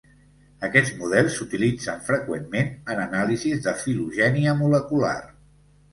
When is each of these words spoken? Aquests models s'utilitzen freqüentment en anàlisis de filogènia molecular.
Aquests 0.67 0.93
models 1.01 1.35
s'utilitzen 1.41 2.01
freqüentment 2.09 2.73
en 2.95 3.03
anàlisis 3.07 3.63
de 3.67 3.75
filogènia 3.85 4.57
molecular. 4.63 5.17